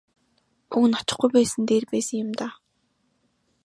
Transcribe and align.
Уг 0.75 0.83
нь 0.89 0.97
очихгүй 0.99 1.29
байсан 1.35 1.59
нь 1.61 1.67
дээр 1.69 1.83
байсан 1.91 2.17
юм 2.23 2.31
даа. 2.39 2.53